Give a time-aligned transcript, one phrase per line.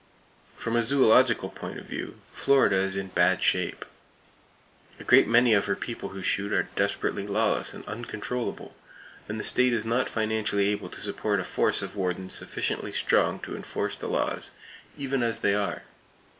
[0.57, 3.85] From a zoological point of view, Florida is in bad shape.
[4.99, 8.73] A great many of her people who shoot are desperately lawless and uncontrollable,
[9.29, 13.37] and the state is not financially able to support a force of wardens sufficiently strong
[13.41, 14.49] to enforce the laws,
[14.97, 15.83] even as they are.